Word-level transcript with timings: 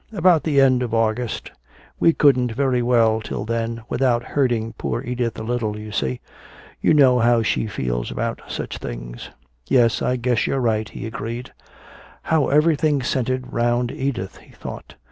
"About 0.13 0.41
the 0.43 0.59
end 0.59 0.81
of 0.81 0.95
August. 0.95 1.51
We 1.99 2.11
couldn't 2.11 2.53
very 2.53 2.81
well 2.81 3.21
till 3.21 3.45
then, 3.45 3.83
without 3.87 4.23
hurting 4.23 4.73
poor 4.73 5.03
Edith 5.03 5.37
a 5.37 5.43
little, 5.43 5.77
you 5.77 5.91
see. 5.91 6.21
You 6.81 6.95
know 6.95 7.19
how 7.19 7.43
she 7.43 7.67
feels 7.67 8.09
about 8.09 8.41
such 8.47 8.79
things" 8.79 9.29
"Yes, 9.67 10.01
I 10.01 10.15
guess 10.15 10.47
you're 10.47 10.59
right," 10.59 10.89
he 10.89 11.05
agreed. 11.05 11.53
How 12.23 12.47
everything 12.47 13.03
centered 13.03 13.53
'round 13.53 13.91
Edith, 13.91 14.37
he 14.37 14.49
thought. 14.53 14.95